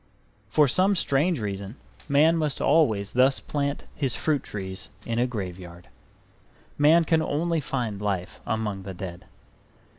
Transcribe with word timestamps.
For 0.49 0.67
some 0.67 0.95
strange 0.95 1.39
reason 1.39 1.75
man 2.09 2.35
must 2.35 2.59
always 2.59 3.11
thus 3.11 3.39
plant 3.39 3.83
his 3.93 4.15
fruit 4.15 4.41
trees 4.41 4.89
in 5.05 5.19
a 5.19 5.27
graveyard. 5.27 5.89
Man 6.75 7.03
can 7.03 7.21
only 7.21 7.59
find 7.59 8.01
life 8.01 8.39
among 8.47 8.81
the 8.81 8.95
dead. 8.95 9.25